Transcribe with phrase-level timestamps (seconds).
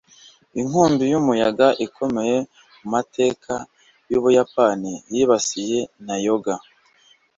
[0.59, 2.37] inkubi y'umuyaga ikomeye
[2.79, 3.53] mu mateka
[4.09, 6.57] y'ubuyapani yibasiye nagoya